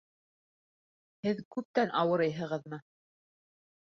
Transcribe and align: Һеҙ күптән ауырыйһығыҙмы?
Һеҙ 1.27 1.41
күптән 1.55 1.93
ауырыйһығыҙмы? 2.01 2.83